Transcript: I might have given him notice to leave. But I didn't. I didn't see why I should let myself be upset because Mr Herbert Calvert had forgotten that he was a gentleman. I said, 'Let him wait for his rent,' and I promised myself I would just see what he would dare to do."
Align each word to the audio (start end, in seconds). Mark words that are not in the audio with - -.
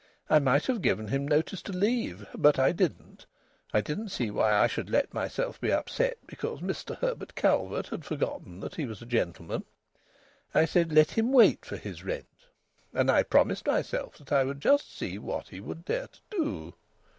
I 0.31 0.39
might 0.39 0.65
have 0.65 0.81
given 0.81 1.07
him 1.09 1.27
notice 1.27 1.61
to 1.61 1.71
leave. 1.71 2.25
But 2.33 2.57
I 2.57 2.71
didn't. 2.71 3.27
I 3.71 3.81
didn't 3.81 4.09
see 4.09 4.31
why 4.31 4.51
I 4.51 4.65
should 4.65 4.89
let 4.89 5.13
myself 5.13 5.61
be 5.61 5.71
upset 5.71 6.17
because 6.25 6.59
Mr 6.59 6.97
Herbert 6.97 7.35
Calvert 7.35 7.89
had 7.89 8.03
forgotten 8.03 8.59
that 8.61 8.73
he 8.73 8.87
was 8.87 9.03
a 9.03 9.05
gentleman. 9.05 9.63
I 10.55 10.65
said, 10.65 10.91
'Let 10.91 11.11
him 11.11 11.31
wait 11.31 11.63
for 11.65 11.77
his 11.77 12.03
rent,' 12.03 12.47
and 12.95 13.11
I 13.11 13.21
promised 13.21 13.67
myself 13.67 14.19
I 14.33 14.43
would 14.43 14.59
just 14.59 14.91
see 14.91 15.19
what 15.19 15.49
he 15.49 15.59
would 15.59 15.85
dare 15.85 16.07
to 16.07 16.19
do." 16.31 16.73